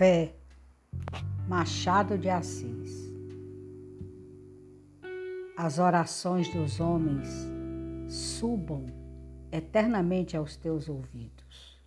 Fé, 0.00 0.34
Machado 1.46 2.16
de 2.16 2.30
Assis. 2.30 3.12
As 5.54 5.78
orações 5.78 6.48
dos 6.54 6.80
homens 6.80 7.28
subam 8.08 8.86
eternamente 9.52 10.38
aos 10.38 10.56
teus 10.56 10.88
ouvidos. 10.88 11.78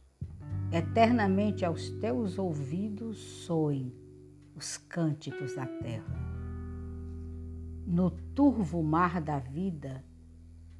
Eternamente 0.71 1.65
aos 1.65 1.89
teus 1.89 2.37
ouvidos 2.37 3.17
soem 3.17 3.91
os 4.55 4.77
cânticos 4.77 5.55
da 5.55 5.65
terra. 5.65 6.19
No 7.87 8.11
turvo 8.11 8.83
mar 8.83 9.19
da 9.19 9.39
vida, 9.39 10.05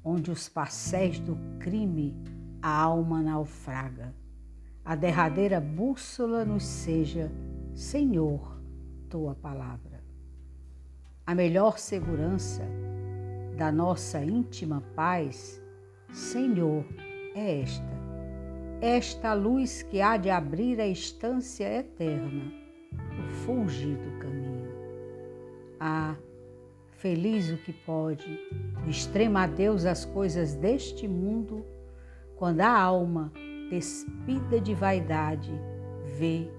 onde 0.04 0.30
os 0.30 0.48
passéis 0.48 1.18
do 1.18 1.36
crime 1.58 2.14
a 2.62 2.80
alma 2.80 3.20
naufraga, 3.24 4.14
a 4.84 4.94
derradeira 4.94 5.60
bússola 5.60 6.44
nos 6.44 6.64
seja, 6.64 7.32
Senhor, 7.74 8.60
tua 9.08 9.34
palavra. 9.34 10.04
A 11.26 11.34
melhor 11.34 11.78
segurança 11.78 12.62
da 13.56 13.72
nossa 13.72 14.22
íntima 14.22 14.82
paz, 14.94 15.62
Senhor, 16.12 16.84
é 17.34 17.62
esta. 17.62 18.04
Esta 18.82 19.32
luz 19.32 19.82
que 19.82 20.02
há 20.02 20.18
de 20.18 20.28
abrir 20.28 20.78
a 20.78 20.86
estância 20.86 21.64
eterna, 21.64 22.52
o 22.92 23.30
fulgido 23.46 24.18
caminho. 24.18 24.68
Ah, 25.80 26.14
feliz 26.90 27.50
o 27.50 27.56
que 27.56 27.72
pode, 27.72 28.38
extrema 28.86 29.44
a 29.44 29.46
Deus 29.46 29.86
as 29.86 30.04
coisas 30.04 30.54
deste 30.54 31.08
mundo, 31.08 31.64
quando 32.36 32.60
a 32.60 32.70
alma 32.70 33.32
despida 33.70 34.60
de 34.60 34.74
vaidade, 34.74 35.52
vê 36.18 36.50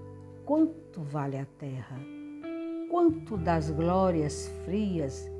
quanto 0.44 1.02
vale 1.02 1.36
a 1.36 1.46
terra, 1.58 1.98
quanto 2.90 3.36
das 3.36 3.70
glórias 3.70 4.48
frias 4.64 5.30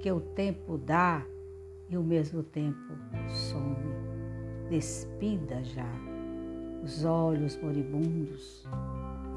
que 0.00 0.10
o 0.10 0.20
tempo 0.20 0.78
dá 0.78 1.24
e 1.88 1.96
o 1.96 2.02
mesmo 2.02 2.42
tempo 2.42 2.94
some. 3.28 3.76
Despida 4.68 5.62
já 5.62 5.90
os 6.82 7.04
olhos 7.04 7.56
moribundos, 7.60 8.64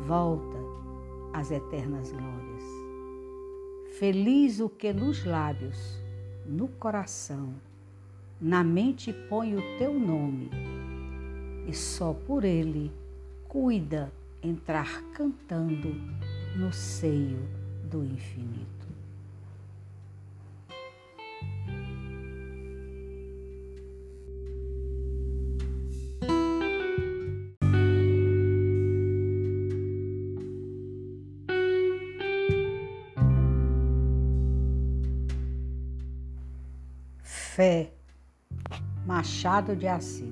volta 0.05 0.57
às 1.33 1.51
eternas 1.51 2.11
glórias. 2.11 2.63
Feliz 3.97 4.59
o 4.59 4.69
que 4.69 4.93
nos 4.93 5.25
lábios, 5.25 5.99
no 6.45 6.67
coração, 6.67 7.53
na 8.39 8.63
mente 8.63 9.11
põe 9.27 9.55
o 9.55 9.77
teu 9.77 9.99
nome 9.99 10.68
e 11.69 11.73
só 11.73 12.13
por 12.13 12.43
ele 12.43 12.91
cuida 13.47 14.11
entrar 14.41 15.03
cantando 15.13 15.93
no 16.55 16.73
seio 16.73 17.47
do 17.83 18.03
infinito. 18.03 18.87
Fé, 37.21 37.93
Machado 39.05 39.75
de 39.75 39.87
Assis 39.87 40.28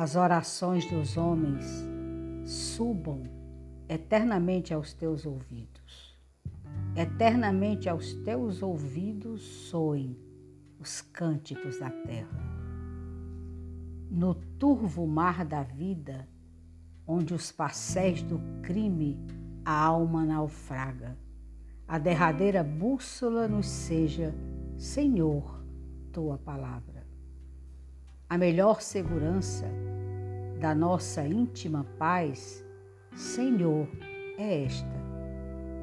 as 0.00 0.14
orações 0.14 0.88
dos 0.88 1.16
homens 1.16 1.66
subam 2.46 3.24
eternamente 3.88 4.72
aos 4.72 4.92
teus 4.92 5.26
ouvidos. 5.26 6.16
Eternamente 6.94 7.88
aos 7.88 8.14
teus 8.14 8.62
ouvidos 8.62 9.42
soem 9.42 10.16
os 10.78 11.00
cânticos 11.00 11.80
da 11.80 11.90
terra. 11.90 12.38
No 14.08 14.36
turvo 14.36 15.04
mar 15.04 15.44
da 15.44 15.64
vida, 15.64 16.28
onde 17.04 17.34
os 17.34 17.50
passéis 17.50 18.22
do 18.22 18.40
crime 18.62 19.18
a 19.64 19.84
alma 19.84 20.24
naufraga, 20.24 21.18
a 21.88 21.98
derradeira 21.98 22.62
bússola 22.62 23.48
nos 23.48 23.66
seja, 23.66 24.32
Senhor, 24.76 25.60
tua 26.12 26.38
palavra. 26.38 27.04
A 28.30 28.36
melhor 28.36 28.82
segurança 28.82 29.66
da 30.58 30.74
nossa 30.74 31.26
íntima 31.26 31.86
paz, 31.98 32.64
Senhor, 33.14 33.88
é 34.36 34.64
esta. 34.64 34.98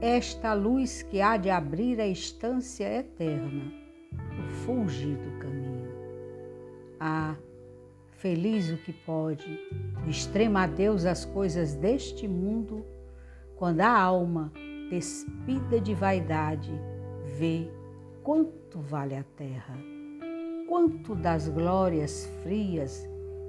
Esta 0.01 0.53
luz 0.53 1.01
que 1.01 1.21
há 1.21 1.37
de 1.37 1.49
abrir 1.49 1.99
a 1.99 2.07
estância 2.07 2.83
eterna, 2.83 3.71
o 4.13 4.51
fulgido 4.65 5.39
caminho. 5.39 5.95
Ah, 6.99 7.35
feliz 8.11 8.69
o 8.69 8.77
que 8.77 8.91
pode, 8.91 9.59
extrema 10.07 10.63
a 10.63 10.67
Deus 10.67 11.05
as 11.05 11.25
coisas 11.25 11.75
deste 11.75 12.27
mundo, 12.27 12.85
quando 13.55 13.81
a 13.81 13.89
alma, 13.89 14.51
despida 14.89 15.79
de 15.79 15.93
vaidade, 15.93 16.71
vê 17.37 17.69
quanto 18.23 18.79
vale 18.79 19.15
a 19.15 19.23
terra 19.35 19.95
quanto 20.67 21.15
das 21.15 21.47
glórias 21.47 22.25
frias 22.43 23.07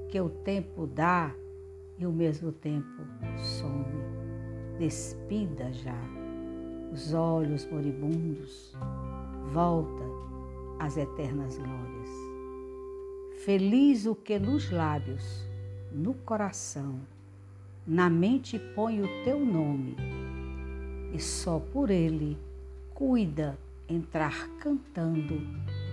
que 0.08 0.20
o 0.20 0.28
tempo 0.28 0.86
dá 0.86 1.34
e 1.98 2.06
o 2.06 2.12
mesmo 2.12 2.52
tempo 2.52 3.02
some. 3.38 3.84
Despida 4.78 5.72
já 5.72 5.98
os 6.92 7.12
olhos 7.12 7.66
moribundos, 7.70 8.74
volta 9.52 10.04
às 10.78 10.96
eternas 10.96 11.58
glórias. 11.58 12.08
Feliz 13.44 14.06
o 14.06 14.14
que 14.14 14.38
nos 14.38 14.70
lábios, 14.70 15.44
no 15.92 16.14
coração, 16.14 17.00
na 17.86 18.10
mente 18.10 18.58
põe 18.74 19.00
o 19.00 19.24
teu 19.24 19.38
nome, 19.44 19.96
e 21.12 21.20
só 21.20 21.58
por 21.58 21.90
ele 21.90 22.36
cuida 22.92 23.58
entrar 23.88 24.48
cantando 24.58 25.40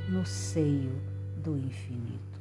no 0.10 0.26
seio 0.26 1.00
do 1.44 1.58
infinito. 1.58 2.33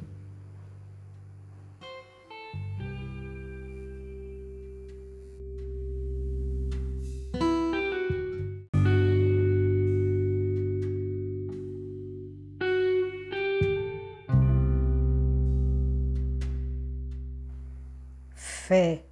Fé, 18.73 19.05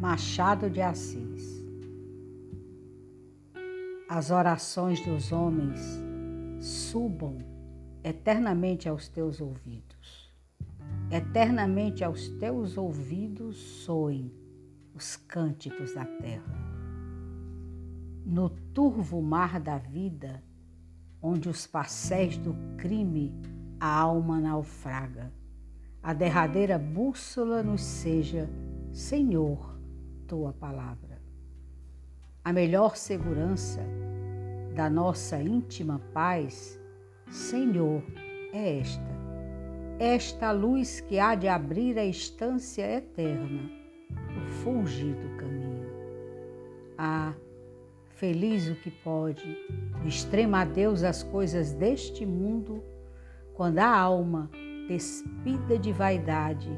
Machado 0.00 0.70
de 0.70 0.80
Assis. 0.80 1.66
As 4.08 4.30
orações 4.30 5.04
dos 5.04 5.32
homens 5.32 5.80
subam 6.60 7.36
eternamente 8.04 8.88
aos 8.88 9.08
teus 9.08 9.40
ouvidos. 9.40 10.32
Eternamente 11.10 12.04
aos 12.04 12.28
teus 12.28 12.78
ouvidos 12.78 13.56
soem 13.56 14.32
os 14.94 15.16
cânticos 15.16 15.92
da 15.92 16.04
terra. 16.04 16.54
No 18.24 18.48
turvo 18.72 19.20
mar 19.20 19.58
da 19.58 19.78
vida, 19.78 20.44
onde 21.20 21.48
os 21.48 21.66
passéis 21.66 22.38
do 22.38 22.54
crime 22.76 23.34
a 23.80 23.98
alma 23.98 24.38
naufraga, 24.38 25.32
a 26.04 26.12
derradeira 26.12 26.78
bússola 26.78 27.64
nos 27.64 27.82
seja, 27.82 28.48
Senhor, 28.92 29.76
tua 30.28 30.52
palavra. 30.52 31.20
A 32.44 32.52
melhor 32.52 32.96
segurança 32.96 33.80
da 34.76 34.88
nossa 34.88 35.40
íntima 35.40 36.00
paz 36.12 36.78
Senhor, 37.34 38.02
é 38.52 38.78
esta. 38.78 39.24
Esta 39.98 40.52
luz 40.52 41.00
que 41.00 41.18
há 41.18 41.34
de 41.34 41.48
abrir 41.48 41.98
a 41.98 42.04
estância 42.04 42.82
eterna, 42.82 43.70
o 44.10 44.46
fulgido 44.62 45.36
caminho. 45.36 45.88
Ah, 46.98 47.34
feliz 48.10 48.68
o 48.68 48.74
que 48.76 48.90
pode, 48.90 49.56
extrema 50.04 50.60
a 50.60 50.64
Deus 50.64 51.02
as 51.02 51.22
coisas 51.22 51.72
deste 51.72 52.26
mundo, 52.26 52.82
quando 53.54 53.78
a 53.78 53.88
alma, 53.88 54.50
despida 54.88 55.78
de 55.78 55.92
vaidade, 55.92 56.70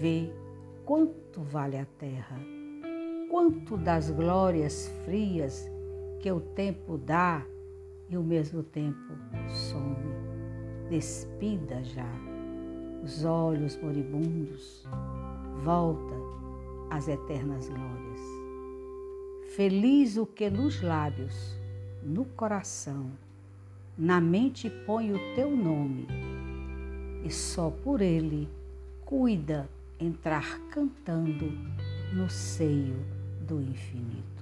vê 0.00 0.32
quanto 0.84 1.42
vale 1.42 1.76
a 1.76 1.86
terra, 1.98 2.38
quanto 3.30 3.76
das 3.76 4.10
glórias 4.10 4.88
frias 5.04 5.70
que 6.20 6.30
o 6.30 6.40
tempo 6.40 6.98
dá 6.98 7.44
e 8.08 8.16
ao 8.16 8.22
mesmo 8.22 8.62
tempo 8.62 9.12
some. 9.48 9.96
Despida 10.88 11.82
já 11.84 12.10
os 13.02 13.24
olhos 13.24 13.76
moribundos, 13.80 14.86
volta 15.62 16.14
as 16.90 17.06
eternas 17.08 17.68
glórias. 17.68 18.20
Feliz 19.54 20.16
o 20.16 20.26
que 20.26 20.48
nos 20.50 20.82
lábios, 20.82 21.56
no 22.02 22.24
coração, 22.24 23.10
na 23.96 24.20
mente 24.20 24.70
põe 24.86 25.12
o 25.12 25.34
teu 25.34 25.50
nome, 25.50 26.06
e 27.24 27.30
só 27.30 27.70
por 27.70 28.00
ele 28.00 28.48
cuida 29.04 29.68
entrar 29.98 30.58
cantando 30.70 31.50
no 32.12 32.28
seio 32.30 33.04
do 33.46 33.60
infinito. 33.60 34.37